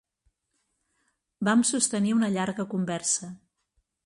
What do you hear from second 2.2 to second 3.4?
una llarga conversa.